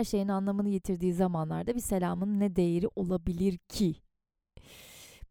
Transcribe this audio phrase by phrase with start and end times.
[0.00, 3.94] her şeyin anlamını yitirdiği zamanlarda bir selamın ne değeri olabilir ki?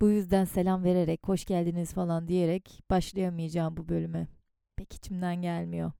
[0.01, 4.27] Bu yüzden selam vererek, hoş geldiniz falan diyerek başlayamayacağım bu bölüme.
[4.75, 5.91] Pek içimden gelmiyor.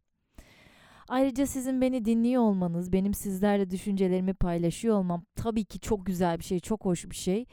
[1.08, 6.44] Ayrıca sizin beni dinliyor olmanız, benim sizlerle düşüncelerimi paylaşıyor olmam tabii ki çok güzel bir
[6.44, 7.45] şey, çok hoş bir şey.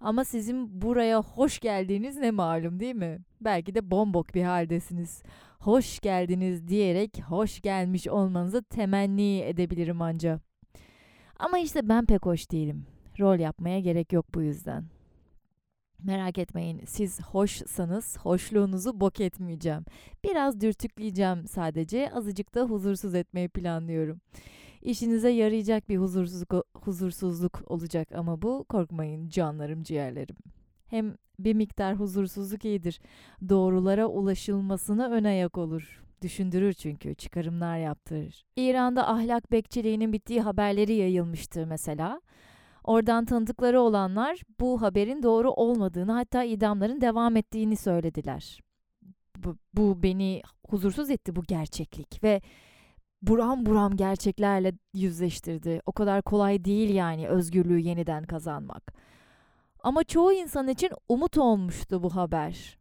[0.00, 3.18] Ama sizin buraya hoş geldiğiniz ne malum değil mi?
[3.40, 5.22] Belki de bombok bir haldesiniz.
[5.60, 10.40] Hoş geldiniz diyerek hoş gelmiş olmanızı temenni edebilirim anca.
[11.44, 12.86] Ama işte ben pek hoş değilim.
[13.20, 14.84] Rol yapmaya gerek yok bu yüzden.
[16.02, 19.84] Merak etmeyin siz hoşsanız hoşluğunuzu bok etmeyeceğim.
[20.24, 24.20] Biraz dürtükleyeceğim sadece azıcık da huzursuz etmeyi planlıyorum.
[24.82, 30.36] İşinize yarayacak bir huzursuzluk, huzursuzluk olacak ama bu korkmayın canlarım ciğerlerim.
[30.86, 33.00] Hem bir miktar huzursuzluk iyidir.
[33.48, 36.04] Doğrulara ulaşılmasına ön ayak olur.
[36.24, 38.44] Düşündürür çünkü, çıkarımlar yaptırır.
[38.56, 42.20] İran'da ahlak bekçiliğinin bittiği haberleri yayılmıştı mesela.
[42.84, 48.60] Oradan tanıdıkları olanlar bu haberin doğru olmadığını hatta idamların devam ettiğini söylediler.
[49.36, 52.40] Bu, bu beni huzursuz etti bu gerçeklik ve
[53.22, 55.80] buram buram gerçeklerle yüzleştirdi.
[55.86, 58.94] O kadar kolay değil yani özgürlüğü yeniden kazanmak.
[59.80, 62.78] Ama çoğu insan için umut olmuştu bu haber.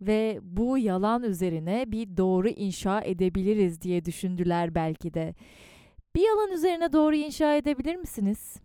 [0.00, 5.34] Ve bu yalan üzerine bir doğru inşa edebiliriz diye düşündüler belki de.
[6.16, 8.56] Bir yalan üzerine doğru inşa edebilir misiniz?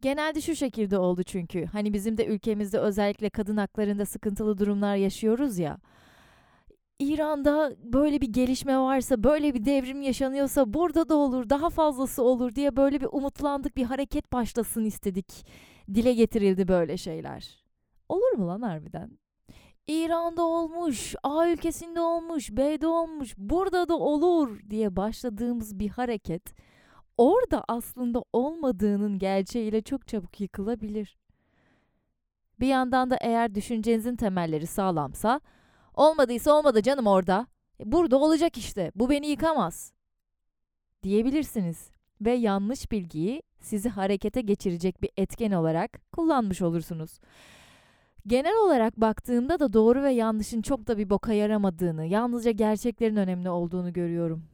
[0.00, 1.64] Genelde şu şekilde oldu çünkü.
[1.64, 5.78] Hani bizim de ülkemizde özellikle kadın haklarında sıkıntılı durumlar yaşıyoruz ya.
[6.98, 12.54] İran'da böyle bir gelişme varsa, böyle bir devrim yaşanıyorsa burada da olur, daha fazlası olur
[12.54, 15.46] diye böyle bir umutlandık, bir hareket başlasın istedik.
[15.94, 17.64] Dile getirildi böyle şeyler.
[18.08, 19.18] Olur mu lan harbiden?
[19.88, 26.54] İran'da olmuş, A ülkesinde olmuş, B'de olmuş, burada da olur diye başladığımız bir hareket
[27.18, 31.18] orada aslında olmadığının gerçeğiyle çok çabuk yıkılabilir.
[32.60, 35.40] Bir yandan da eğer düşüncenizin temelleri sağlamsa,
[35.94, 37.46] olmadıysa olmadı canım orada.
[37.80, 38.92] E, burada olacak işte.
[38.94, 39.92] Bu beni yıkamaz.
[41.02, 47.18] Diyebilirsiniz ve yanlış bilgiyi sizi harekete geçirecek bir etken olarak kullanmış olursunuz.
[48.28, 53.50] Genel olarak baktığımda da doğru ve yanlışın çok da bir boka yaramadığını, yalnızca gerçeklerin önemli
[53.50, 54.44] olduğunu görüyorum.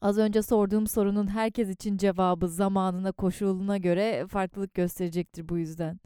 [0.00, 6.00] Az önce sorduğum sorunun herkes için cevabı zamanına, koşuluna göre farklılık gösterecektir bu yüzden.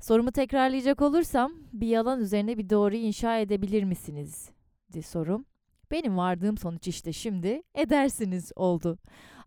[0.00, 4.50] Sorumu tekrarlayacak olursam, bir yalan üzerine bir doğru inşa edebilir misiniz?
[4.92, 5.44] diye sorum.
[5.90, 8.98] Benim vardığım sonuç işte şimdi edersiniz oldu.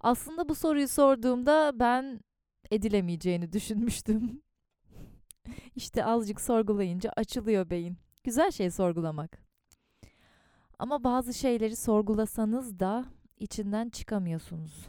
[0.02, 2.20] Aslında bu soruyu sorduğumda ben
[2.72, 4.42] edilemeyeceğini düşünmüştüm.
[5.76, 7.98] İşte azıcık sorgulayınca açılıyor beyin.
[8.24, 9.40] Güzel şey sorgulamak.
[10.80, 13.06] Ama bazı şeyleri sorgulasanız da
[13.40, 14.88] içinden çıkamıyorsunuz.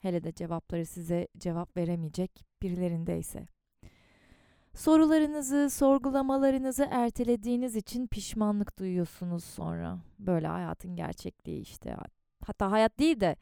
[0.00, 3.46] Hele de cevapları size cevap veremeyecek birilerindeyse.
[4.74, 9.98] Sorularınızı, sorgulamalarınızı ertelediğiniz için pişmanlık duyuyorsunuz sonra.
[10.18, 11.96] Böyle hayatın gerçekliği işte.
[12.46, 13.36] Hatta hayat değil de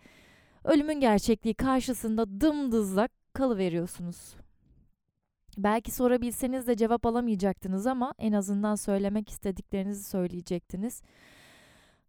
[0.64, 4.36] ölümün gerçekliği karşısında dımdızlak kalıveriyorsunuz.
[5.56, 11.02] Belki sorabilseniz de cevap alamayacaktınız ama en azından söylemek istediklerinizi söyleyecektiniz.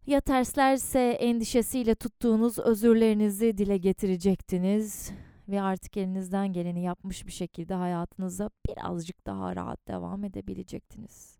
[0.06, 5.12] Ya terslerse endişesiyle tuttuğunuz özürlerinizi dile getirecektiniz
[5.48, 11.38] ve artık elinizden geleni yapmış bir şekilde hayatınıza birazcık daha rahat devam edebilecektiniz.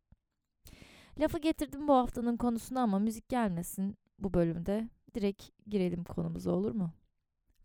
[1.20, 4.88] Lafı getirdim bu haftanın konusuna ama müzik gelmesin bu bölümde.
[5.14, 6.92] Direkt girelim konumuza olur mu?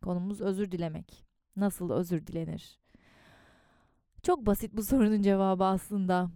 [0.02, 1.26] Konumuz özür dilemek.
[1.56, 2.83] Nasıl özür dilenir?
[4.24, 6.30] Çok basit bu sorunun cevabı aslında.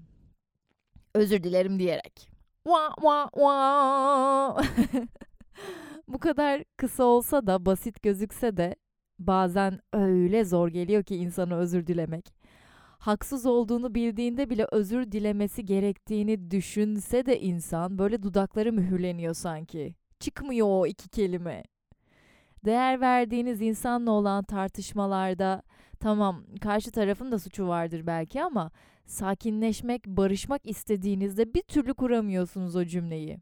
[1.14, 2.30] Özür dilerim diyerek.
[2.64, 4.64] Wah, wah, wah.
[6.08, 8.76] bu kadar kısa olsa da basit gözükse de
[9.20, 12.34] bazen öyle zor geliyor ki insana özür dilemek.
[13.00, 19.96] Haksız olduğunu bildiğinde bile özür dilemesi gerektiğini düşünse de insan böyle dudakları mühürleniyor sanki.
[20.20, 21.64] Çıkmıyor o iki kelime.
[22.66, 25.64] Değer verdiğiniz insanla olan tartışmalarda
[26.00, 28.72] tamam karşı tarafın da suçu vardır belki ama
[29.06, 33.40] sakinleşmek, barışmak istediğinizde bir türlü kuramıyorsunuz o cümleyi.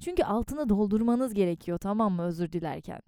[0.00, 3.00] Çünkü altını doldurmanız gerekiyor tamam mı özür dilerken.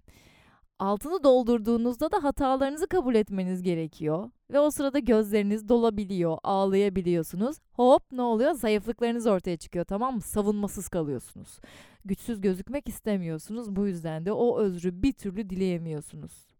[0.79, 4.29] Altını doldurduğunuzda da hatalarınızı kabul etmeniz gerekiyor.
[4.51, 7.57] Ve o sırada gözleriniz dolabiliyor, ağlayabiliyorsunuz.
[7.71, 8.51] Hop ne oluyor?
[8.51, 10.21] Zayıflıklarınız ortaya çıkıyor tamam mı?
[10.21, 11.59] Savunmasız kalıyorsunuz.
[12.05, 13.75] Güçsüz gözükmek istemiyorsunuz.
[13.75, 16.56] Bu yüzden de o özrü bir türlü dileyemiyorsunuz.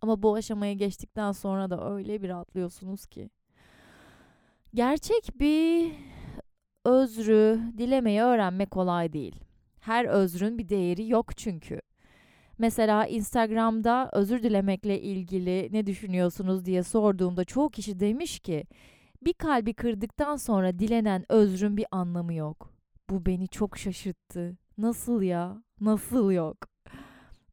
[0.00, 3.30] Ama bu aşamaya geçtikten sonra da öyle bir rahatlıyorsunuz ki.
[4.74, 5.92] Gerçek bir
[6.84, 9.34] özrü dilemeyi öğrenmek kolay değil.
[9.80, 11.80] Her özrün bir değeri yok çünkü.
[12.58, 18.64] Mesela Instagram'da özür dilemekle ilgili ne düşünüyorsunuz diye sorduğumda çoğu kişi demiş ki
[19.22, 22.70] bir kalbi kırdıktan sonra dilenen özrün bir anlamı yok.
[23.10, 24.58] Bu beni çok şaşırttı.
[24.78, 25.62] Nasıl ya?
[25.80, 26.56] Nasıl yok?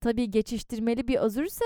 [0.01, 1.65] Tabii geçiştirmeli bir özürse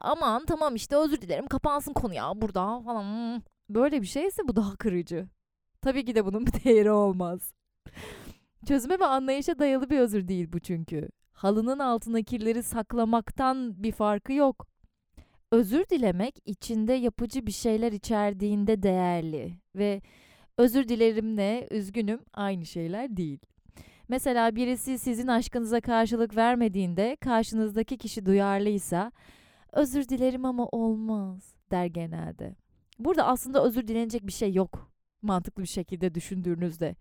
[0.00, 3.42] aman tamam işte özür dilerim kapansın konu ya burada falan.
[3.68, 5.28] Böyle bir şeyse bu daha kırıcı.
[5.82, 7.54] Tabii ki de bunun bir değeri olmaz.
[8.68, 11.08] Çözüme ve anlayışa dayalı bir özür değil bu çünkü.
[11.32, 14.66] Halının altına kirleri saklamaktan bir farkı yok.
[15.52, 20.02] Özür dilemek içinde yapıcı bir şeyler içerdiğinde değerli ve
[20.58, 23.38] özür dilerimle üzgünüm aynı şeyler değil.
[24.08, 29.12] Mesela birisi sizin aşkınıza karşılık vermediğinde karşınızdaki kişi duyarlıysa
[29.72, 32.56] özür dilerim ama olmaz der genelde.
[32.98, 34.90] Burada aslında özür dilenecek bir şey yok
[35.22, 36.96] mantıklı bir şekilde düşündüğünüzde.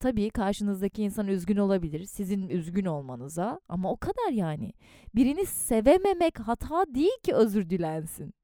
[0.00, 4.72] Tabii karşınızdaki insan üzgün olabilir sizin üzgün olmanıza ama o kadar yani.
[5.14, 8.34] Birini sevememek hata değil ki özür dilensin.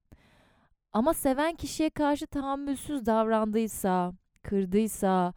[0.93, 4.13] Ama seven kişiye karşı tahammülsüz davrandıysa,
[4.43, 5.35] kırdıysa,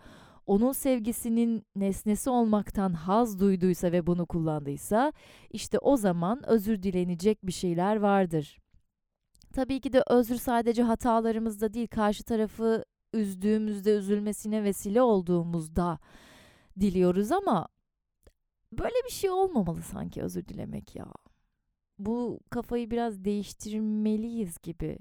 [0.49, 5.13] onun sevgisinin nesnesi olmaktan haz duyduysa ve bunu kullandıysa,
[5.49, 8.57] işte o zaman özür dilenecek bir şeyler vardır.
[9.53, 15.99] Tabii ki de özür sadece hatalarımızda değil, karşı tarafı üzdüğümüzde, üzülmesine vesile olduğumuzda
[16.79, 17.67] diliyoruz ama
[18.73, 21.07] böyle bir şey olmamalı sanki özür dilemek ya.
[21.99, 24.99] Bu kafayı biraz değiştirmeliyiz gibi.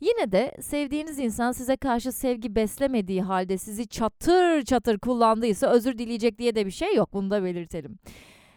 [0.00, 6.38] Yine de sevdiğiniz insan size karşı sevgi beslemediği halde sizi çatır çatır kullandıysa özür dileyecek
[6.38, 7.12] diye de bir şey yok.
[7.12, 7.98] Bunu da belirtelim.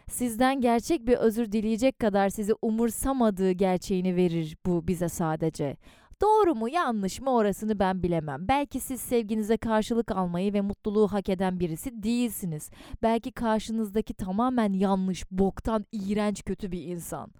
[0.08, 5.76] Sizden gerçek bir özür dileyecek kadar sizi umursamadığı gerçeğini verir bu bize sadece.
[6.20, 8.48] Doğru mu yanlış mı orasını ben bilemem.
[8.48, 12.70] Belki siz sevginize karşılık almayı ve mutluluğu hak eden birisi değilsiniz.
[13.02, 17.30] Belki karşınızdaki tamamen yanlış, boktan, iğrenç kötü bir insan.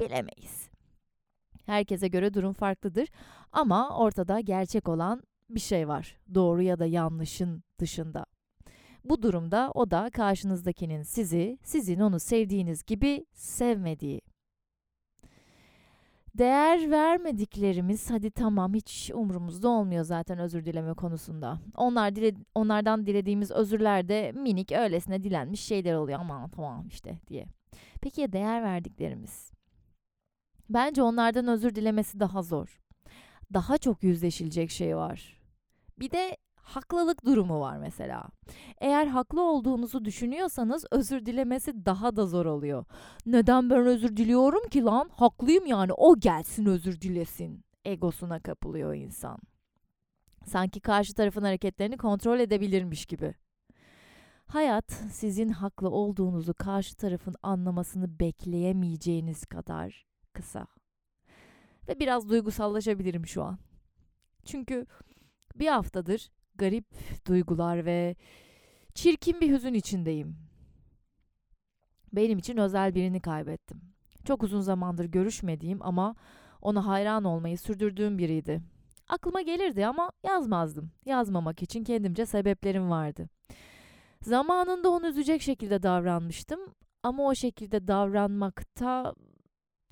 [0.00, 0.73] Bilemeyiz.
[1.66, 3.08] Herkese göre durum farklıdır
[3.52, 6.16] ama ortada gerçek olan bir şey var.
[6.34, 8.26] Doğru ya da yanlışın dışında.
[9.04, 14.20] Bu durumda o da karşınızdakinin sizi, sizin onu sevdiğiniz gibi sevmediği.
[16.38, 21.58] Değer vermediklerimiz hadi tamam hiç umurumuzda olmuyor zaten özür dileme konusunda.
[21.76, 27.46] Onlar dile, onlardan dilediğimiz özürler de minik öylesine dilenmiş şeyler oluyor ama tamam işte diye.
[28.02, 29.53] Peki ya değer verdiklerimiz?
[30.70, 32.80] Bence onlardan özür dilemesi daha zor.
[33.52, 35.40] Daha çok yüzleşilecek şey var.
[35.98, 38.24] Bir de haklılık durumu var mesela.
[38.78, 42.84] Eğer haklı olduğunuzu düşünüyorsanız özür dilemesi daha da zor oluyor.
[43.26, 45.10] Neden ben özür diliyorum ki lan?
[45.12, 47.64] Haklıyım yani o gelsin özür dilesin.
[47.84, 49.38] Egosuna kapılıyor insan.
[50.46, 53.34] Sanki karşı tarafın hareketlerini kontrol edebilirmiş gibi.
[54.46, 60.66] Hayat sizin haklı olduğunuzu karşı tarafın anlamasını bekleyemeyeceğiniz kadar kısa.
[61.88, 63.58] Ve biraz duygusallaşabilirim şu an.
[64.44, 64.86] Çünkü
[65.56, 66.86] bir haftadır garip
[67.26, 68.16] duygular ve
[68.94, 70.36] çirkin bir hüzün içindeyim.
[72.12, 73.80] Benim için özel birini kaybettim.
[74.24, 76.14] Çok uzun zamandır görüşmediğim ama
[76.62, 78.62] ona hayran olmayı sürdürdüğüm biriydi.
[79.08, 80.90] Aklıma gelirdi ama yazmazdım.
[81.04, 83.28] Yazmamak için kendimce sebeplerim vardı.
[84.22, 86.60] Zamanında onu üzecek şekilde davranmıştım
[87.02, 89.14] ama o şekilde davranmakta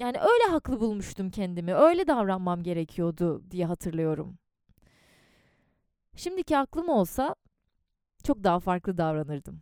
[0.02, 1.74] yani öyle haklı bulmuştum kendimi.
[1.74, 4.38] Öyle davranmam gerekiyordu diye hatırlıyorum.
[6.16, 7.34] Şimdiki aklım olsa
[8.24, 9.60] çok daha farklı davranırdım.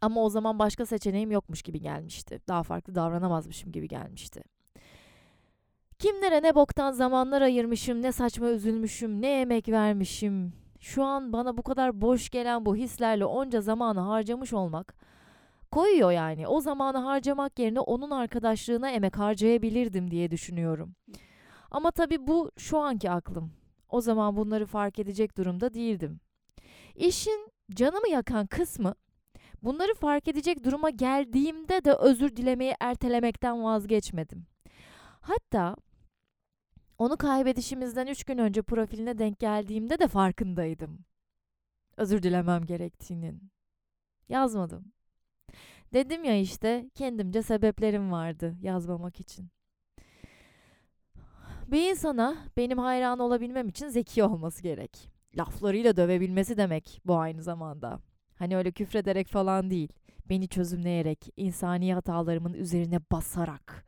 [0.00, 2.40] Ama o zaman başka seçeneğim yokmuş gibi gelmişti.
[2.48, 4.42] Daha farklı davranamazmışım gibi gelmişti.
[5.98, 10.52] Kimlere ne boktan zamanlar ayırmışım, ne saçma üzülmüşüm, ne emek vermişim.
[10.80, 14.94] Şu an bana bu kadar boş gelen bu hislerle onca zamanı harcamış olmak
[15.72, 16.46] koyuyor yani.
[16.48, 20.94] O zamanı harcamak yerine onun arkadaşlığına emek harcayabilirdim diye düşünüyorum.
[21.70, 23.52] Ama tabii bu şu anki aklım.
[23.88, 26.20] O zaman bunları fark edecek durumda değildim.
[26.94, 28.94] İşin canımı yakan kısmı
[29.62, 34.46] bunları fark edecek duruma geldiğimde de özür dilemeyi ertelemekten vazgeçmedim.
[35.20, 35.76] Hatta
[36.98, 41.04] onu kaybedişimizden üç gün önce profiline denk geldiğimde de farkındaydım.
[41.96, 43.50] Özür dilemem gerektiğinin.
[44.28, 44.92] Yazmadım.
[45.92, 49.50] Dedim ya işte kendimce sebeplerim vardı yazmamak için.
[51.66, 55.10] Bir insana benim hayran olabilmem için zeki olması gerek.
[55.36, 58.00] Laflarıyla dövebilmesi demek bu aynı zamanda.
[58.34, 59.92] Hani öyle küfrederek falan değil.
[60.28, 63.86] Beni çözümleyerek, insani hatalarımın üzerine basarak,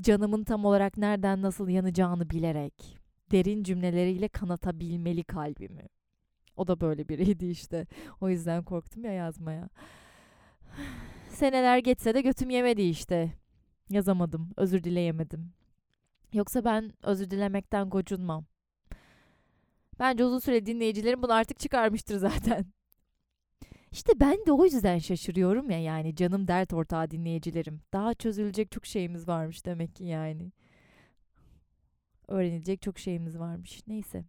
[0.00, 2.98] canımın tam olarak nereden nasıl yanacağını bilerek,
[3.32, 5.88] derin cümleleriyle kanatabilmeli kalbimi.
[6.56, 7.86] O da böyle biriydi işte.
[8.20, 9.68] O yüzden korktum ya yazmaya.
[11.38, 13.32] Seneler geçse de götüm yemedi işte.
[13.90, 15.52] Yazamadım, özür dileyemedim.
[16.32, 18.44] Yoksa ben özür dilemekten gocunmam.
[19.98, 22.66] Bence uzun süre dinleyicilerim bunu artık çıkarmıştır zaten.
[23.92, 27.80] İşte ben de o yüzden şaşırıyorum ya yani canım dert ortağı dinleyicilerim.
[27.92, 30.52] Daha çözülecek çok şeyimiz varmış demek ki yani.
[32.28, 33.82] Öğrenilecek çok şeyimiz varmış.
[33.86, 34.24] Neyse.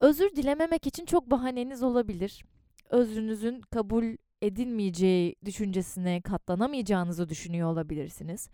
[0.00, 2.44] Özür dilememek için çok bahaneniz olabilir.
[2.90, 8.50] Özrünüzün kabul edilmeyeceği düşüncesine katlanamayacağınızı düşünüyor olabilirsiniz.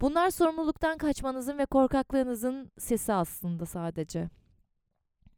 [0.00, 4.28] Bunlar sorumluluktan kaçmanızın ve korkaklığınızın sesi aslında sadece.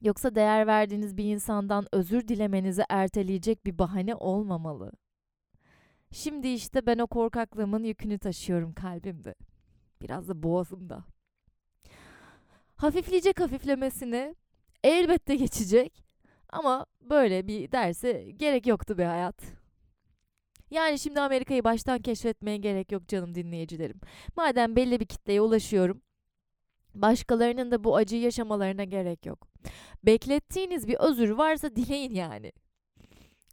[0.01, 4.93] Yoksa değer verdiğiniz bir insandan özür dilemenizi erteleyecek bir bahane olmamalı.
[6.13, 9.35] Şimdi işte ben o korkaklığımın yükünü taşıyorum kalbimde.
[10.03, 11.05] Biraz da boğazımda.
[12.77, 14.35] Hafifleyecek hafiflemesini
[14.85, 16.05] elbette geçecek.
[16.49, 19.58] Ama böyle bir derse gerek yoktu be hayat.
[20.71, 24.01] Yani şimdi Amerika'yı baştan keşfetmeye gerek yok canım dinleyicilerim.
[24.37, 26.03] Madem belli bir kitleye ulaşıyorum,
[26.95, 29.49] başkalarının da bu acıyı yaşamalarına gerek yok.
[30.03, 32.53] Beklettiğiniz bir özür varsa dileyin yani.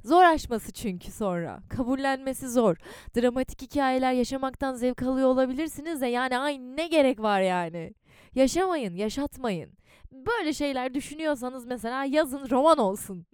[0.03, 1.59] Zor aşması çünkü sonra.
[1.69, 2.77] Kabullenmesi zor.
[3.17, 7.93] Dramatik hikayeler yaşamaktan zevk alıyor olabilirsiniz de yani ay ne gerek var yani.
[8.35, 9.71] Yaşamayın, yaşatmayın.
[10.11, 13.25] Böyle şeyler düşünüyorsanız mesela yazın roman olsun.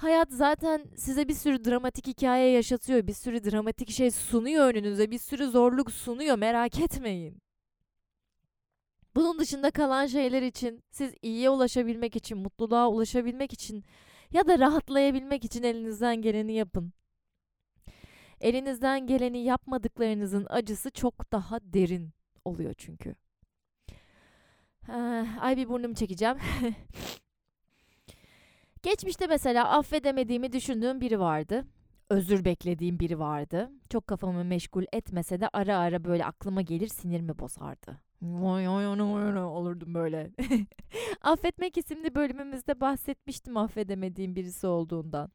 [0.00, 3.06] Hayat zaten size bir sürü dramatik hikaye yaşatıyor.
[3.06, 5.10] Bir sürü dramatik şey sunuyor önünüze.
[5.10, 6.38] Bir sürü zorluk sunuyor.
[6.38, 7.42] Merak etmeyin.
[9.14, 13.84] Bunun dışında kalan şeyler için siz iyiye ulaşabilmek için, mutluluğa ulaşabilmek için
[14.32, 16.92] ya da rahatlayabilmek için elinizden geleni yapın.
[18.40, 22.10] Elinizden geleni yapmadıklarınızın acısı çok daha derin
[22.44, 23.14] oluyor çünkü.
[25.40, 26.36] Ay bir burnumu çekeceğim.
[28.82, 31.64] Geçmişte mesela affedemediğimi düşündüğüm biri vardı.
[32.10, 33.70] Özür beklediğim biri vardı.
[33.90, 38.00] Çok kafamı meşgul etmese de ara ara böyle aklıma gelir sinirimi bozardı.
[39.50, 40.30] olurdum böyle.
[41.22, 45.30] Affetmek isimli bölümümüzde bahsetmiştim affedemediğim birisi olduğundan.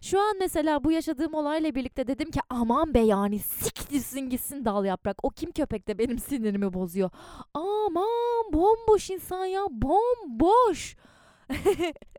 [0.00, 4.84] Şu an mesela bu yaşadığım olayla birlikte dedim ki aman be yani siktirsin gitsin dal
[4.84, 5.24] yaprak.
[5.24, 7.10] O kim köpek de benim sinirimi bozuyor.
[7.54, 10.96] Aman bomboş insan ya bomboş.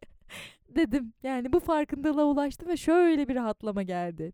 [0.75, 1.13] dedim.
[1.23, 4.33] Yani bu farkındalığa ulaştım ve şöyle bir rahatlama geldi.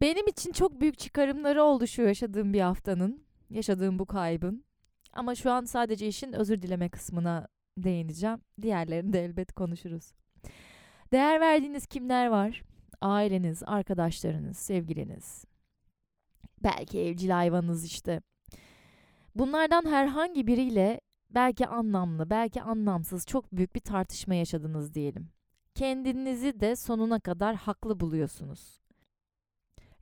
[0.00, 4.64] Benim için çok büyük çıkarımları oldu şu yaşadığım bir haftanın, yaşadığım bu kaybın.
[5.12, 8.40] Ama şu an sadece işin özür dileme kısmına değineceğim.
[8.62, 10.12] Diğerlerini de elbet konuşuruz.
[11.12, 12.62] Değer verdiğiniz kimler var?
[13.00, 15.44] Aileniz, arkadaşlarınız, sevgiliniz.
[16.62, 18.22] Belki evcil hayvanınız işte.
[19.34, 21.00] Bunlardan herhangi biriyle
[21.34, 25.28] belki anlamlı, belki anlamsız çok büyük bir tartışma yaşadınız diyelim.
[25.74, 28.80] Kendinizi de sonuna kadar haklı buluyorsunuz.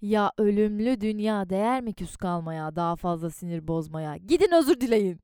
[0.00, 4.16] Ya ölümlü dünya değer mi küs kalmaya, daha fazla sinir bozmaya?
[4.16, 5.20] Gidin özür dileyin.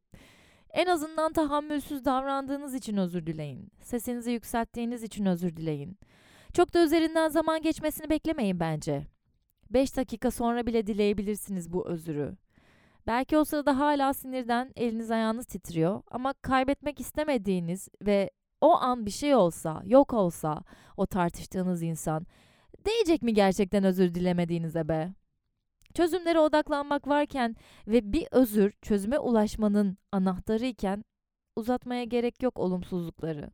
[0.70, 3.68] En azından tahammülsüz davrandığınız için özür dileyin.
[3.80, 5.98] Sesinizi yükselttiğiniz için özür dileyin.
[6.52, 9.06] Çok da üzerinden zaman geçmesini beklemeyin bence.
[9.70, 12.36] 5 dakika sonra bile dileyebilirsiniz bu özürü.
[13.06, 18.30] Belki o sırada hala sinirden eliniz ayağınız titriyor ama kaybetmek istemediğiniz ve
[18.60, 20.62] o an bir şey olsa, yok olsa
[20.96, 22.26] o tartıştığınız insan
[22.86, 25.14] değecek mi gerçekten özür dilemediğinize be?
[25.94, 27.56] Çözümlere odaklanmak varken
[27.86, 31.04] ve bir özür çözüme ulaşmanın anahtarı iken
[31.56, 33.50] uzatmaya gerek yok olumsuzlukları.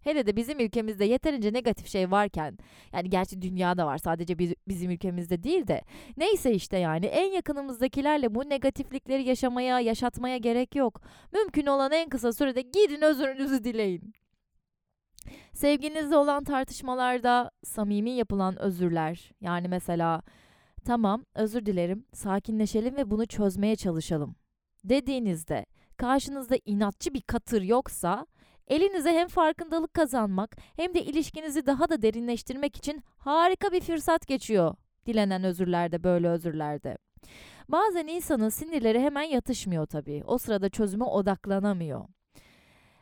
[0.00, 2.58] Hele de bizim ülkemizde yeterince negatif şey varken
[2.92, 5.82] yani gerçi dünyada var sadece biz, bizim ülkemizde değil de
[6.16, 11.00] neyse işte yani en yakınımızdakilerle bu negatiflikleri yaşamaya yaşatmaya gerek yok.
[11.32, 14.12] Mümkün olan en kısa sürede gidin özürünüzü dileyin.
[15.52, 20.22] Sevginizle olan tartışmalarda samimi yapılan özürler yani mesela
[20.84, 24.36] tamam özür dilerim sakinleşelim ve bunu çözmeye çalışalım
[24.84, 25.66] dediğinizde
[25.96, 28.26] karşınızda inatçı bir katır yoksa
[28.70, 34.74] Elinize hem farkındalık kazanmak hem de ilişkinizi daha da derinleştirmek için harika bir fırsat geçiyor.
[35.06, 36.98] Dilenen özürlerde böyle özürlerde.
[37.68, 40.22] Bazen insanın sinirleri hemen yatışmıyor tabii.
[40.26, 42.04] O sırada çözüme odaklanamıyor.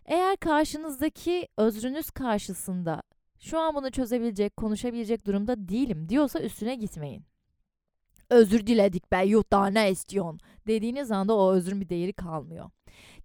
[0.04, 3.02] Eğer karşınızdaki özrünüz karşısında
[3.38, 7.24] şu an bunu çözebilecek, konuşabilecek durumda değilim diyorsa üstüne gitmeyin.
[8.30, 12.70] Özür diledik be yuh daha ne istiyorsun dediğiniz anda o özrün bir değeri kalmıyor.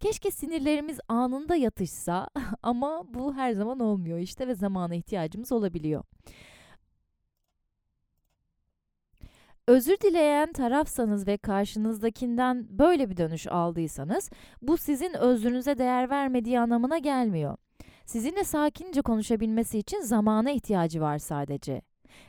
[0.04, 2.28] Keşke sinirlerimiz anında yatışsa
[2.64, 6.04] ama bu her zaman olmuyor işte ve zamana ihtiyacımız olabiliyor.
[9.68, 14.30] Özür dileyen tarafsanız ve karşınızdakinden böyle bir dönüş aldıysanız
[14.62, 17.58] bu sizin özrünüze değer vermediği anlamına gelmiyor.
[18.06, 21.82] Sizinle sakince konuşabilmesi için zamana ihtiyacı var sadece.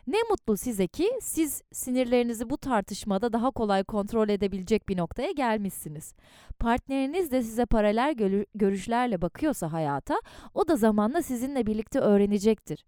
[0.06, 6.14] Ne mutlu size ki siz sinirlerinizi bu tartışmada daha kolay kontrol edebilecek bir noktaya gelmişsiniz.
[6.58, 8.14] Partneriniz de size paralel
[8.54, 10.14] görüşlerle bakıyorsa hayata,
[10.54, 12.84] o da zamanla sizinle birlikte öğrenecektir.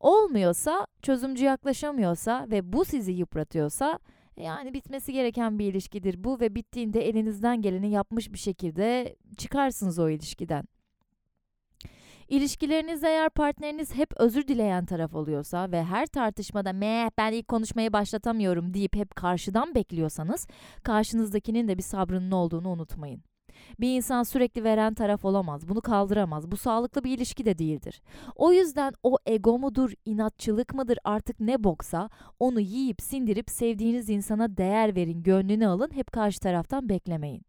[0.00, 3.98] Olmuyorsa, çözümcü yaklaşamıyorsa ve bu sizi yıpratıyorsa,
[4.36, 10.08] yani bitmesi gereken bir ilişkidir bu ve bittiğinde elinizden geleni yapmış bir şekilde çıkarsınız o
[10.10, 10.64] ilişkiden.
[12.28, 17.92] İlişkileriniz eğer partneriniz hep özür dileyen taraf oluyorsa ve her tartışmada meh ben ilk konuşmayı
[17.92, 20.46] başlatamıyorum deyip hep karşıdan bekliyorsanız
[20.82, 23.22] karşınızdakinin de bir sabrının olduğunu unutmayın.
[23.80, 25.68] Bir insan sürekli veren taraf olamaz.
[25.68, 26.50] Bunu kaldıramaz.
[26.50, 28.02] Bu sağlıklı bir ilişki de değildir.
[28.36, 34.56] O yüzden o ego mudur, inatçılık mıdır artık ne boksa onu yiyip sindirip sevdiğiniz insana
[34.56, 35.90] değer verin, gönlünü alın.
[35.94, 37.42] Hep karşı taraftan beklemeyin.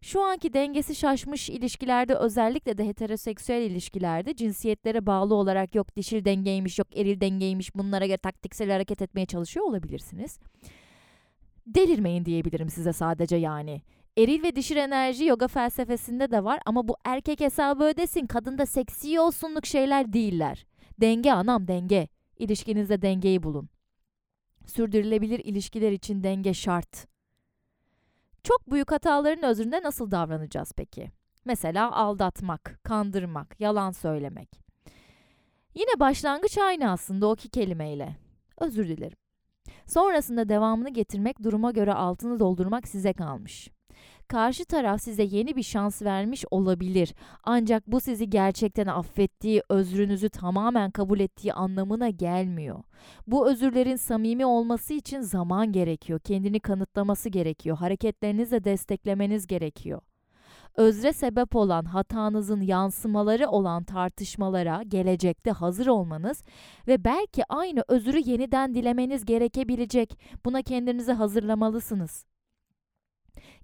[0.00, 6.78] Şu anki dengesi şaşmış ilişkilerde özellikle de heteroseksüel ilişkilerde cinsiyetlere bağlı olarak yok dişil dengeymiş
[6.78, 10.38] yok eril dengeymiş bunlara göre taktiksel hareket etmeye çalışıyor olabilirsiniz.
[11.66, 13.82] Delirmeyin diyebilirim size sadece yani.
[14.18, 19.20] Eril ve dişil enerji yoga felsefesinde de var ama bu erkek hesabı ödesin kadında seksi
[19.20, 20.66] olsunluk şeyler değiller.
[21.00, 22.08] Denge anam denge.
[22.38, 23.68] İlişkinizde dengeyi bulun.
[24.66, 27.06] Sürdürülebilir ilişkiler için denge şart.
[28.48, 31.10] Çok büyük hataların özünde nasıl davranacağız peki?
[31.44, 34.48] Mesela aldatmak, kandırmak, yalan söylemek.
[35.74, 38.16] Yine başlangıç aynı aslında o iki kelimeyle.
[38.58, 39.18] Özür dilerim.
[39.86, 43.70] Sonrasında devamını getirmek, duruma göre altını doldurmak size kalmış.
[44.28, 47.14] Karşı taraf size yeni bir şans vermiş olabilir.
[47.44, 52.82] Ancak bu sizi gerçekten affettiği, özrünüzü tamamen kabul ettiği anlamına gelmiyor.
[53.26, 56.20] Bu özürlerin samimi olması için zaman gerekiyor.
[56.20, 57.76] Kendini kanıtlaması gerekiyor.
[57.76, 60.00] Hareketlerinizle desteklemeniz gerekiyor
[60.76, 66.44] özre sebep olan hatanızın yansımaları olan tartışmalara gelecekte hazır olmanız
[66.88, 70.18] ve belki aynı özürü yeniden dilemeniz gerekebilecek.
[70.44, 72.24] Buna kendinizi hazırlamalısınız.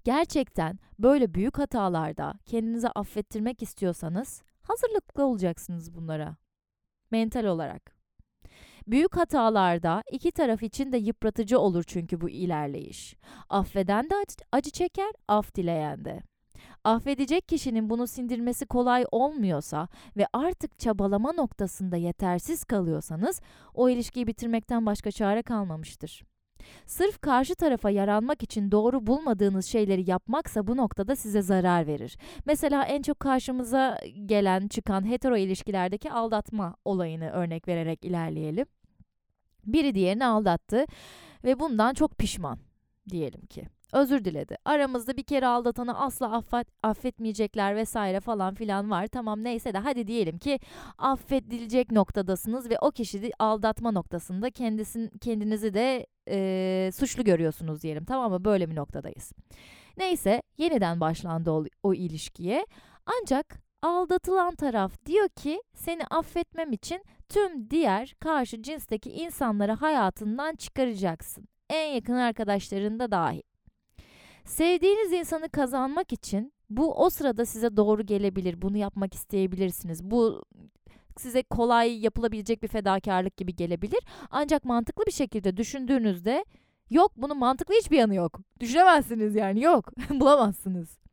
[0.05, 6.35] Gerçekten böyle büyük hatalarda kendinizi affettirmek istiyorsanız hazırlıklı olacaksınız bunlara.
[7.11, 7.95] Mental olarak.
[8.87, 13.15] Büyük hatalarda iki taraf için de yıpratıcı olur çünkü bu ilerleyiş.
[13.49, 14.15] Affeden de
[14.51, 16.21] acı, çeker, af dileyen de.
[16.83, 19.87] Affedecek kişinin bunu sindirmesi kolay olmuyorsa
[20.17, 23.41] ve artık çabalama noktasında yetersiz kalıyorsanız
[23.73, 26.34] o ilişkiyi bitirmekten başka çare kalmamıştır.
[26.85, 32.17] Sırf karşı tarafa yaranmak için doğru bulmadığınız şeyleri yapmaksa bu noktada size zarar verir.
[32.45, 38.65] Mesela en çok karşımıza gelen çıkan hetero ilişkilerdeki aldatma olayını örnek vererek ilerleyelim.
[39.65, 40.85] Biri diğerini aldattı
[41.43, 42.59] ve bundan çok pişman
[43.09, 44.57] diyelim ki özür diledi.
[44.65, 49.07] Aramızda bir kere aldatanı asla affet, affetmeyecekler vesaire falan filan var.
[49.07, 50.59] Tamam neyse de hadi diyelim ki
[50.97, 58.05] affedilecek noktadasınız ve o kişi de aldatma noktasında kendisin, kendinizi de e, suçlu görüyorsunuz diyelim.
[58.05, 58.45] Tamam mı?
[58.45, 59.31] Böyle bir noktadayız.
[59.97, 62.65] Neyse yeniden başlandı o, o ilişkiye.
[63.05, 71.47] Ancak aldatılan taraf diyor ki seni affetmem için tüm diğer karşı cinsteki insanları hayatından çıkaracaksın.
[71.69, 73.41] En yakın arkadaşların da dahil.
[74.45, 78.61] Sevdiğiniz insanı kazanmak için bu o sırada size doğru gelebilir.
[78.61, 80.03] Bunu yapmak isteyebilirsiniz.
[80.03, 80.43] Bu
[81.17, 83.99] size kolay yapılabilecek bir fedakarlık gibi gelebilir.
[84.31, 86.45] Ancak mantıklı bir şekilde düşündüğünüzde
[86.89, 88.39] yok bunun mantıklı hiçbir yanı yok.
[88.59, 89.91] Düşünemezsiniz yani yok.
[90.09, 91.04] Bulamazsınız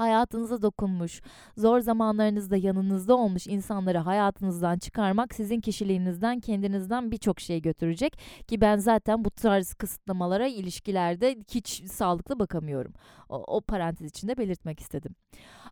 [0.00, 1.22] hayatınıza dokunmuş,
[1.56, 8.76] zor zamanlarınızda yanınızda olmuş insanları hayatınızdan çıkarmak sizin kişiliğinizden, kendinizden birçok şey götürecek ki ben
[8.76, 12.92] zaten bu tarz kısıtlamalara ilişkilerde hiç sağlıklı bakamıyorum.
[13.28, 15.14] O, o parantez içinde belirtmek istedim.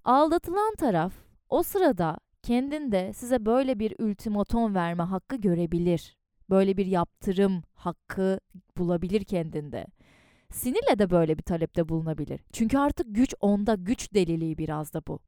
[0.04, 1.12] Aldatılan taraf
[1.48, 6.16] o sırada kendinde size böyle bir ultimatom verme hakkı görebilir.
[6.50, 8.40] Böyle bir yaptırım hakkı
[8.76, 9.86] bulabilir kendinde.
[10.52, 12.40] Sinirle de böyle bir talepte bulunabilir.
[12.52, 15.20] Çünkü artık güç onda, güç deliliği biraz da bu.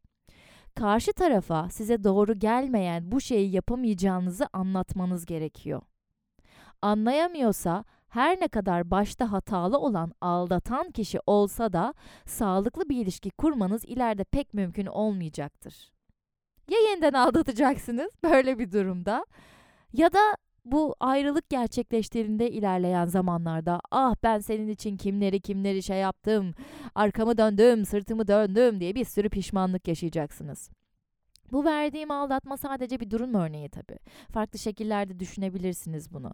[0.74, 5.82] Karşı tarafa size doğru gelmeyen bu şeyi yapamayacağınızı anlatmanız gerekiyor.
[6.82, 11.94] Anlayamıyorsa her ne kadar başta hatalı olan aldatan kişi olsa da
[12.26, 15.92] sağlıklı bir ilişki kurmanız ileride pek mümkün olmayacaktır.
[16.70, 19.26] Ya yeniden aldatacaksınız böyle bir durumda
[19.92, 26.54] ya da bu ayrılık gerçekleştiğinde ilerleyen zamanlarda ah ben senin için kimleri kimleri şey yaptım,
[26.94, 30.70] arkamı döndüm, sırtımı döndüm diye bir sürü pişmanlık yaşayacaksınız.
[31.52, 33.98] Bu verdiğim aldatma sadece bir durum örneği tabi.
[34.32, 36.32] Farklı şekillerde düşünebilirsiniz bunu.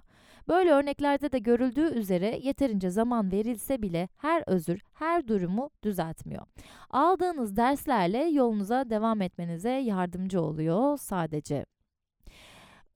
[0.49, 6.47] Böyle örneklerde de görüldüğü üzere yeterince zaman verilse bile her özür her durumu düzeltmiyor.
[6.91, 11.67] Aldığınız derslerle yolunuza devam etmenize yardımcı oluyor sadece.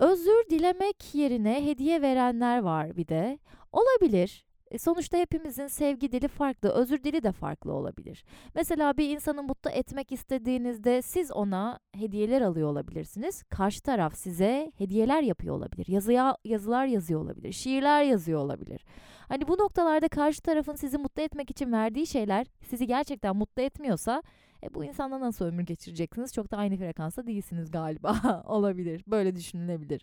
[0.00, 3.38] Özür dilemek yerine hediye verenler var bir de.
[3.72, 4.44] Olabilir.
[4.70, 8.24] E, sonuçta hepimizin sevgi dili farklı, özür dili de farklı olabilir.
[8.54, 13.42] Mesela bir insanı mutlu etmek istediğinizde siz ona hediyeler alıyor olabilirsiniz.
[13.42, 15.86] Karşı taraf size hediyeler yapıyor olabilir.
[15.88, 18.84] Yazıya, yazılar yazıyor olabilir, şiirler yazıyor olabilir.
[19.28, 24.22] Hani bu noktalarda karşı tarafın sizi mutlu etmek için verdiği şeyler sizi gerçekten mutlu etmiyorsa
[24.62, 26.32] e, bu insanla nasıl ömür geçireceksiniz?
[26.32, 28.42] Çok da aynı frekansta değilsiniz galiba.
[28.46, 29.04] olabilir.
[29.06, 30.02] Böyle düşünülebilir.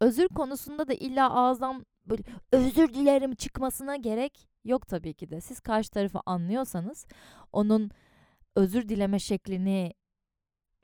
[0.00, 5.40] Özür konusunda da illa ağızdan böyle özür dilerim çıkmasına gerek yok tabii ki de.
[5.40, 7.06] Siz karşı tarafı anlıyorsanız,
[7.52, 7.90] onun
[8.56, 9.94] özür dileme şeklini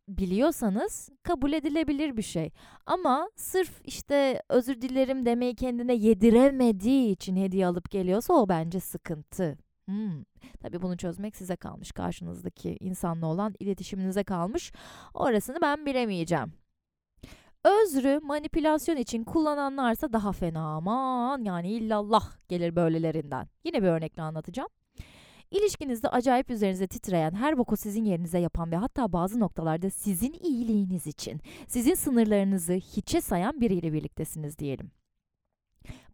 [0.09, 2.51] biliyorsanız kabul edilebilir bir şey.
[2.87, 9.59] Ama sırf işte özür dilerim demeyi kendine yediremediği için hediye alıp geliyorsa o bence sıkıntı.
[9.87, 10.25] Hmm.
[10.61, 11.92] Tabii bunu çözmek size kalmış.
[11.92, 14.72] Karşınızdaki insanla olan iletişiminize kalmış.
[15.14, 16.53] Orasını ben bilemeyeceğim.
[17.64, 23.49] Özrü manipülasyon için kullananlarsa daha fena aman yani illallah gelir böylelerinden.
[23.64, 24.68] Yine bir örnekle anlatacağım.
[25.51, 31.07] İlişkinizde acayip üzerinize titreyen, her boku sizin yerinize yapan ve hatta bazı noktalarda sizin iyiliğiniz
[31.07, 34.90] için, sizin sınırlarınızı hiçe sayan biriyle birliktesiniz diyelim.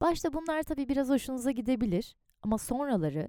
[0.01, 3.29] Başta bunlar tabii biraz hoşunuza gidebilir ama sonraları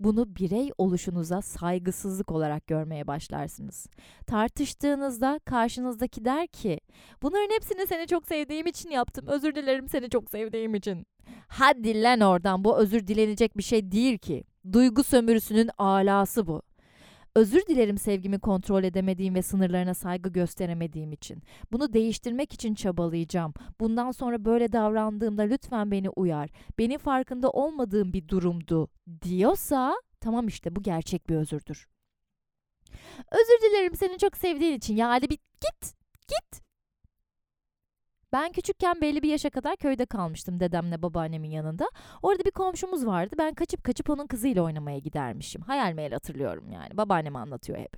[0.00, 3.86] bunu birey oluşunuza saygısızlık olarak görmeye başlarsınız.
[4.26, 6.80] Tartıştığınızda karşınızdaki der ki,
[7.22, 11.06] bunların hepsini seni çok sevdiğim için yaptım, özür dilerim seni çok sevdiğim için.
[11.48, 14.44] Hadi lan oradan bu özür dilenecek bir şey değil ki.
[14.72, 16.62] Duygu sömürüsünün alası bu.
[17.36, 21.42] Özür dilerim sevgimi kontrol edemediğim ve sınırlarına saygı gösteremediğim için.
[21.72, 23.54] Bunu değiştirmek için çabalayacağım.
[23.80, 26.50] Bundan sonra böyle davrandığımda lütfen beni uyar.
[26.78, 28.88] Benim farkında olmadığım bir durumdu
[29.22, 31.88] diyorsa tamam işte bu gerçek bir özürdür.
[33.32, 34.96] Özür dilerim seni çok sevdiğin için.
[34.96, 35.94] Ya hadi bir git,
[36.28, 36.69] git.
[38.32, 41.90] Ben küçükken belli bir yaşa kadar köyde kalmıştım dedemle babaannemin yanında.
[42.22, 43.34] Orada bir komşumuz vardı.
[43.38, 45.62] Ben kaçıp kaçıp onun kızıyla oynamaya gidermişim.
[45.62, 46.96] Hayal meyil hatırlıyorum yani.
[46.96, 47.96] Babaannem anlatıyor hep.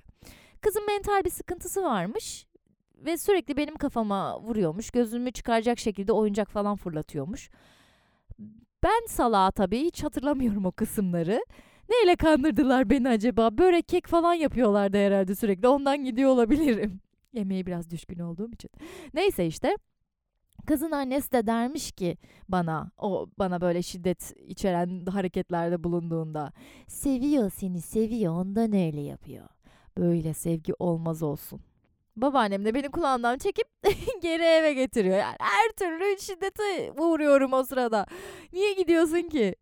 [0.61, 2.45] Kızın mental bir sıkıntısı varmış
[2.95, 4.91] ve sürekli benim kafama vuruyormuş.
[4.91, 7.49] Gözümü çıkaracak şekilde oyuncak falan fırlatıyormuş.
[8.83, 11.45] Ben salağa tabii hiç hatırlamıyorum o kısımları.
[11.89, 13.57] Neyle kandırdılar beni acaba?
[13.57, 15.67] Börek kek falan yapıyorlardı herhalde sürekli.
[15.67, 16.99] Ondan gidiyor olabilirim.
[17.33, 18.69] Yemeğe biraz düşkün olduğum için.
[19.13, 19.77] Neyse işte.
[20.67, 22.17] Kızın annesi de dermiş ki
[22.49, 26.51] bana o bana böyle şiddet içeren hareketlerde bulunduğunda
[26.87, 29.47] seviyor seni seviyor ondan öyle yapıyor.
[29.97, 31.61] Böyle sevgi olmaz olsun.
[32.15, 33.67] Babaannem de beni kulağımdan çekip
[34.21, 35.17] geri eve getiriyor.
[35.17, 38.05] Yani her türlü şiddete uğruyorum o sırada.
[38.53, 39.55] Niye gidiyorsun ki?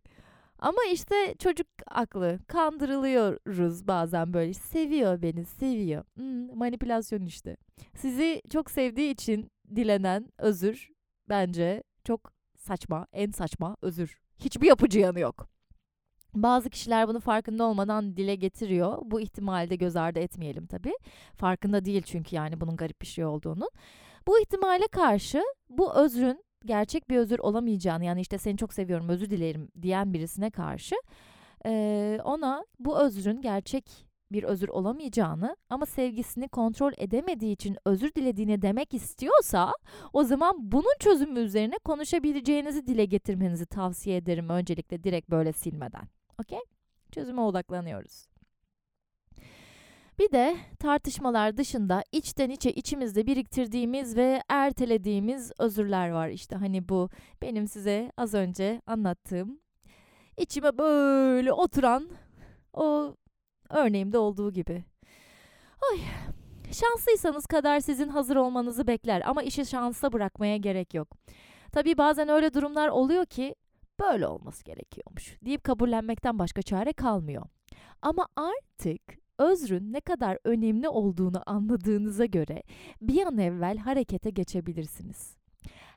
[0.58, 2.38] Ama işte çocuk aklı.
[2.48, 4.54] Kandırılıyoruz bazen böyle.
[4.54, 6.04] Seviyor beni, seviyor.
[6.14, 7.56] Hmm, manipülasyon işte.
[7.96, 10.90] Sizi çok sevdiği için dilenen özür
[11.28, 14.20] bence çok saçma, en saçma özür.
[14.38, 15.48] Hiçbir yapıcı yanı yok.
[16.34, 18.98] Bazı kişiler bunu farkında olmadan dile getiriyor.
[19.04, 20.94] Bu ihtimali de göz ardı etmeyelim tabii.
[21.34, 23.70] Farkında değil çünkü yani bunun garip bir şey olduğunun.
[24.26, 29.30] Bu ihtimale karşı bu özrün gerçek bir özür olamayacağını yani işte seni çok seviyorum özür
[29.30, 30.94] dilerim diyen birisine karşı
[32.24, 38.94] ona bu özrün gerçek bir özür olamayacağını ama sevgisini kontrol edemediği için özür dilediğini demek
[38.94, 39.72] istiyorsa
[40.12, 46.08] o zaman bunun çözümü üzerine konuşabileceğinizi dile getirmenizi tavsiye ederim öncelikle direkt böyle silmeden.
[46.38, 46.60] Okey?
[47.12, 48.26] Çözüme odaklanıyoruz.
[50.18, 56.28] Bir de tartışmalar dışında içten içe içimizde biriktirdiğimiz ve ertelediğimiz özürler var.
[56.28, 57.08] İşte hani bu
[57.42, 59.60] benim size az önce anlattığım
[60.36, 62.08] içime böyle oturan
[62.72, 63.16] o
[63.72, 64.84] Örneğimde olduğu gibi.
[65.92, 65.98] Ay,
[66.72, 71.08] şanslıysanız kader sizin hazır olmanızı bekler ama işi şansa bırakmaya gerek yok.
[71.72, 73.54] Tabii bazen öyle durumlar oluyor ki
[74.00, 77.42] böyle olması gerekiyormuş deyip kabullenmekten başka çare kalmıyor.
[78.02, 79.02] Ama artık
[79.38, 82.62] özrün ne kadar önemli olduğunu anladığınıza göre
[83.00, 85.36] bir an evvel harekete geçebilirsiniz.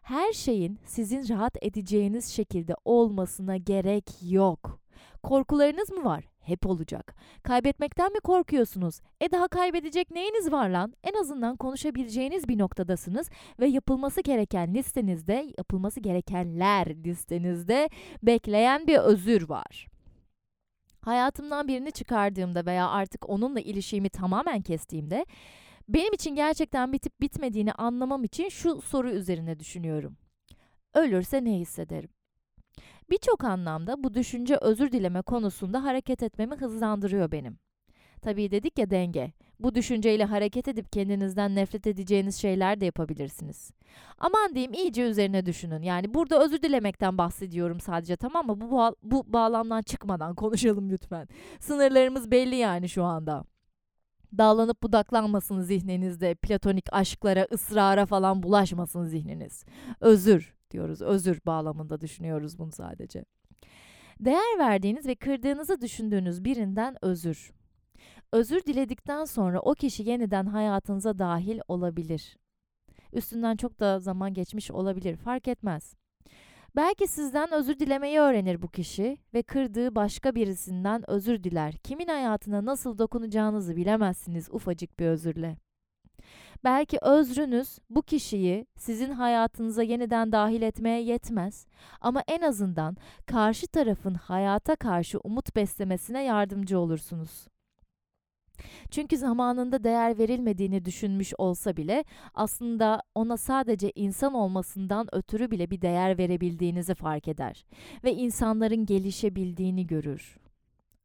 [0.01, 4.79] Her şeyin sizin rahat edeceğiniz şekilde olmasına gerek yok.
[5.23, 6.23] Korkularınız mı var?
[6.45, 7.15] Hep olacak.
[7.43, 9.01] Kaybetmekten mi korkuyorsunuz?
[9.21, 10.93] E daha kaybedecek neyiniz var lan?
[11.03, 13.29] En azından konuşabileceğiniz bir noktadasınız
[13.59, 17.89] ve yapılması gereken listenizde, yapılması gerekenler listenizde
[18.23, 19.87] bekleyen bir özür var.
[21.01, 25.25] Hayatımdan birini çıkardığımda veya artık onunla ilişkimi tamamen kestiğimde
[25.89, 30.17] benim için gerçekten bitip bitmediğini anlamam için şu soru üzerine düşünüyorum.
[30.93, 32.09] Ölürse ne hissederim?
[33.09, 37.59] Birçok anlamda bu düşünce özür dileme konusunda hareket etmemi hızlandırıyor benim.
[38.21, 39.31] Tabii dedik ya denge.
[39.59, 43.71] Bu düşünceyle hareket edip kendinizden nefret edeceğiniz şeyler de yapabilirsiniz.
[44.17, 45.81] Aman diyeyim iyice üzerine düşünün.
[45.81, 48.61] Yani burada özür dilemekten bahsediyorum sadece tamam mı?
[48.61, 51.27] Bu, bu, bağlamdan çıkmadan konuşalım lütfen.
[51.59, 53.43] Sınırlarımız belli yani şu anda.
[54.37, 56.35] Dağlanıp budaklanmasın zihninizde.
[56.35, 59.65] Platonik aşklara, ısrara falan bulaşmasın zihniniz.
[60.01, 61.01] Özür diyoruz.
[61.01, 63.25] Özür bağlamında düşünüyoruz bunu sadece.
[64.19, 67.51] Değer verdiğiniz ve kırdığınızı düşündüğünüz birinden özür.
[68.31, 72.37] Özür diledikten sonra o kişi yeniden hayatınıza dahil olabilir.
[73.13, 75.95] Üstünden çok da zaman geçmiş olabilir, fark etmez.
[76.75, 81.73] Belki sizden özür dilemeyi öğrenir bu kişi ve kırdığı başka birisinden özür diler.
[81.77, 85.57] Kimin hayatına nasıl dokunacağınızı bilemezsiniz ufacık bir özürle.
[86.63, 91.67] Belki özrünüz bu kişiyi sizin hayatınıza yeniden dahil etmeye yetmez
[92.01, 97.47] ama en azından karşı tarafın hayata karşı umut beslemesine yardımcı olursunuz.
[98.91, 105.81] Çünkü zamanında değer verilmediğini düşünmüş olsa bile aslında ona sadece insan olmasından ötürü bile bir
[105.81, 107.65] değer verebildiğinizi fark eder
[108.03, 110.37] ve insanların gelişebildiğini görür.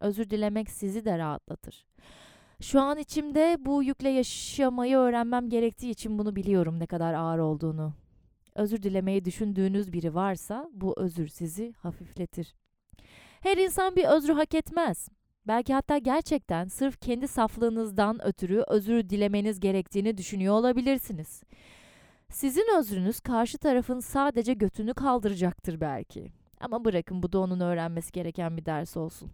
[0.00, 1.86] Özür dilemek sizi de rahatlatır.
[2.60, 7.92] Şu an içimde bu yükle yaşamayı öğrenmem gerektiği için bunu biliyorum ne kadar ağır olduğunu.
[8.54, 12.54] Özür dilemeyi düşündüğünüz biri varsa bu özür sizi hafifletir.
[13.40, 15.08] Her insan bir özrü hak etmez.
[15.50, 21.42] Belki hatta gerçekten sırf kendi saflığınızdan ötürü özür dilemeniz gerektiğini düşünüyor olabilirsiniz.
[22.28, 26.32] Sizin özrünüz karşı tarafın sadece götünü kaldıracaktır belki.
[26.60, 29.30] Ama bırakın bu da onun öğrenmesi gereken bir ders olsun.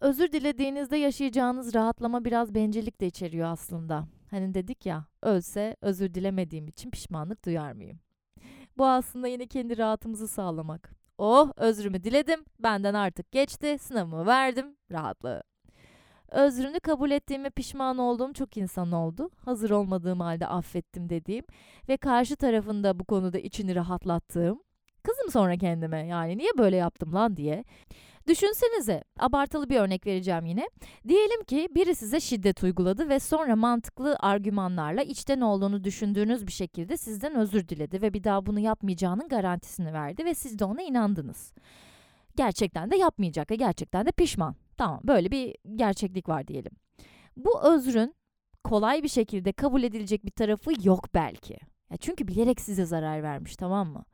[0.00, 4.08] Özür dilediğinizde yaşayacağınız rahatlama biraz bencillik de içeriyor aslında.
[4.30, 8.00] Hani dedik ya, ölse özür dilemediğim için pişmanlık duyar mıyım?
[8.78, 10.97] Bu aslında yine kendi rahatımızı sağlamak.
[11.18, 15.42] Oh özrümü diledim, benden artık geçti, sınavımı verdim, rahatlığı.
[16.30, 19.30] Özrünü kabul ettiğime pişman olduğum çok insan oldu.
[19.44, 21.44] Hazır olmadığım halde affettim dediğim
[21.88, 24.62] ve karşı tarafında bu konuda içini rahatlattığım.
[25.02, 27.64] Kızım sonra kendime yani niye böyle yaptım lan diye.
[28.28, 30.68] Düşünsenize, abartılı bir örnek vereceğim yine.
[31.08, 36.96] Diyelim ki biri size şiddet uyguladı ve sonra mantıklı argümanlarla içten olduğunu düşündüğünüz bir şekilde
[36.96, 41.52] sizden özür diledi ve bir daha bunu yapmayacağının garantisini verdi ve siz de ona inandınız.
[42.36, 44.56] Gerçekten de yapmayacak ve gerçekten de pişman.
[44.76, 46.72] Tamam, böyle bir gerçeklik var diyelim.
[47.36, 48.14] Bu özrün
[48.64, 51.58] kolay bir şekilde kabul edilecek bir tarafı yok belki.
[51.90, 54.04] Ya çünkü bilerek size zarar vermiş, tamam mı?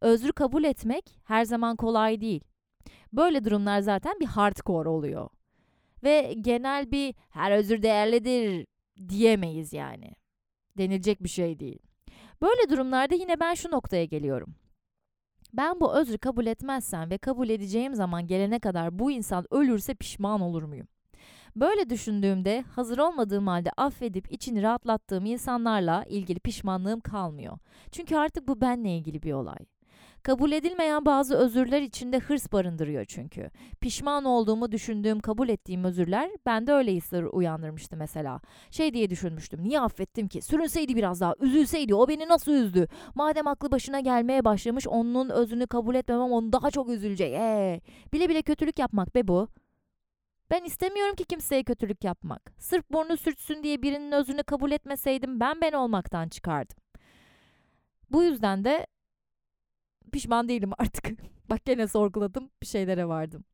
[0.00, 2.44] Özrü kabul etmek her zaman kolay değil.
[3.12, 5.28] Böyle durumlar zaten bir hardcore oluyor.
[6.04, 8.66] Ve genel bir her özür değerlidir
[9.08, 10.10] diyemeyiz yani.
[10.78, 11.78] Denilecek bir şey değil.
[12.42, 14.54] Böyle durumlarda yine ben şu noktaya geliyorum.
[15.52, 20.40] Ben bu özrü kabul etmezsem ve kabul edeceğim zaman gelene kadar bu insan ölürse pişman
[20.40, 20.88] olur muyum?
[21.56, 27.58] Böyle düşündüğümde hazır olmadığım halde affedip içini rahatlattığım insanlarla ilgili pişmanlığım kalmıyor.
[27.92, 29.58] Çünkü artık bu benle ilgili bir olay.
[30.26, 33.50] Kabul edilmeyen bazı özürler içinde hırs barındırıyor çünkü.
[33.80, 38.40] Pişman olduğumu düşündüğüm, kabul ettiğim özürler bende öyle hisler uyandırmıştı mesela.
[38.70, 40.42] Şey diye düşünmüştüm, niye affettim ki?
[40.42, 42.88] Sürünseydi biraz daha, üzülseydi, o beni nasıl üzdü?
[43.14, 47.32] Madem aklı başına gelmeye başlamış, onun özünü kabul etmemem onu daha çok üzülecek.
[47.32, 47.80] Ee,
[48.12, 49.48] bile bile kötülük yapmak be bu.
[50.50, 52.52] Ben istemiyorum ki kimseye kötülük yapmak.
[52.58, 56.76] Sırf burnu sürtsün diye birinin özünü kabul etmeseydim ben ben olmaktan çıkardım.
[58.10, 58.86] Bu yüzden de
[60.16, 61.10] pişman değilim artık.
[61.50, 63.44] Bak gene sorguladım bir şeylere vardım.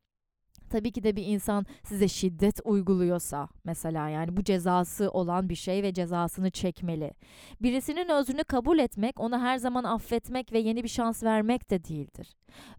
[0.71, 5.83] Tabii ki de bir insan size şiddet uyguluyorsa mesela yani bu cezası olan bir şey
[5.83, 7.11] ve cezasını çekmeli.
[7.63, 12.29] Birisinin özrünü kabul etmek, onu her zaman affetmek ve yeni bir şans vermek de değildir.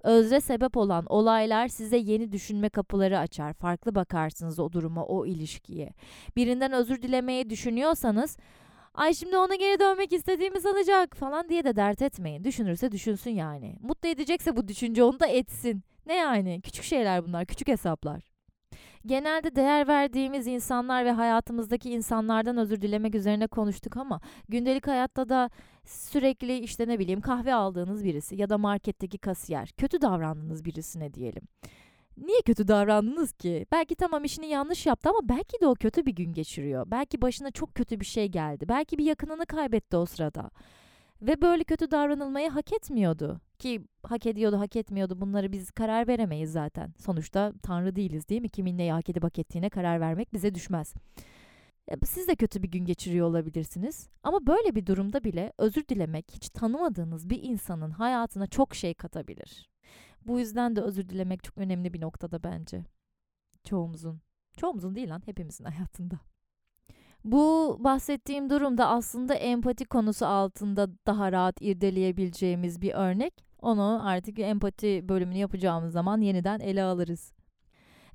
[0.04, 3.54] Özre sebep olan olaylar size yeni düşünme kapıları açar.
[3.54, 5.90] Farklı bakarsınız o duruma, o ilişkiye.
[6.36, 8.38] Birinden özür dilemeyi düşünüyorsanız
[8.94, 12.44] Ay şimdi ona geri dönmek istediğimi sanacak falan diye de dert etmeyin.
[12.44, 13.76] Düşünürse düşünsün yani.
[13.82, 15.84] Mutlu edecekse bu düşünce onu da etsin.
[16.06, 16.62] Ne yani?
[16.62, 18.34] Küçük şeyler bunlar, küçük hesaplar.
[19.06, 25.50] Genelde değer verdiğimiz insanlar ve hayatımızdaki insanlardan özür dilemek üzerine konuştuk ama gündelik hayatta da
[25.86, 31.44] sürekli işte ne bileyim kahve aldığınız birisi ya da marketteki kasiyer, kötü davrandığınız birisine diyelim.
[32.18, 33.66] Niye kötü davrandınız ki?
[33.72, 36.92] Belki tamam işini yanlış yaptı ama belki de o kötü bir gün geçiriyor.
[36.92, 38.70] Belki başına çok kötü bir şey geldi.
[38.70, 40.50] Belki bir yakınını kaybetti o sırada.
[41.22, 43.42] Ve böyle kötü davranılmayı hak etmiyordu.
[43.60, 45.22] Ki hak ediyordu, hak etmiyordu.
[45.22, 46.94] Bunları biz karar veremeyiz zaten.
[46.98, 48.50] Sonuçta tanrı değiliz değil mi?
[48.50, 50.94] Kimin neyi hak edip hak ettiğine karar vermek bize düşmez.
[52.06, 54.10] Siz de kötü bir gün geçiriyor olabilirsiniz.
[54.24, 59.73] Ama böyle bir durumda bile özür dilemek hiç tanımadığınız bir insanın hayatına çok şey katabilir.
[60.28, 62.86] Bu yüzden de özür dilemek çok önemli bir noktada bence.
[63.64, 64.22] Çoğumuzun.
[64.58, 66.20] Çoğumuzun değil lan hepimizin hayatında.
[67.24, 73.46] Bu bahsettiğim durumda aslında empati konusu altında daha rahat irdeleyebileceğimiz bir örnek.
[73.62, 77.34] Onu artık empati bölümünü yapacağımız zaman yeniden ele alırız.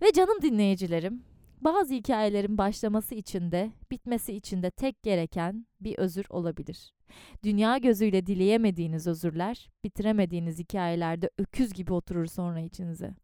[0.02, 1.24] Ve canım dinleyicilerim,
[1.60, 6.94] bazı hikayelerin başlaması için de bitmesi için de tek gereken bir özür olabilir.
[7.42, 13.14] Dünya gözüyle dileyemediğiniz özürler, bitiremediğiniz hikayelerde öküz gibi oturur sonra içinize.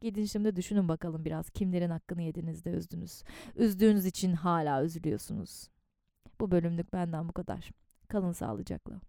[0.00, 3.22] Gidin şimdi düşünün bakalım biraz kimlerin hakkını yediniz de üzdünüz.
[3.56, 5.68] Üzdüğünüz için hala üzülüyorsunuz.
[6.40, 7.70] Bu bölümlük benden bu kadar.
[8.08, 9.00] Kalın sağlıcakla.